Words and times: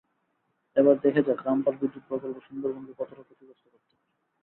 এবার 0.75 0.95
দেখা 1.03 1.21
যাক, 1.21 1.39
রামপাল 1.45 1.75
বিদ্যুৎ 1.81 2.03
প্রকল্প 2.09 2.37
সুন্দরবনকে 2.47 2.93
কতটা 2.99 3.23
ক্ষতিগ্রস্ত 3.23 3.65
করতে 3.65 3.89
পারে। 3.91 4.07